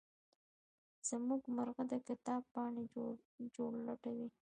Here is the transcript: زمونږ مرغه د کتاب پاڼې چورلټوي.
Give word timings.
زمونږ 1.07 1.43
مرغه 1.55 1.83
د 1.91 1.93
کتاب 2.07 2.41
پاڼې 2.53 2.83
چورلټوي. 3.55 4.27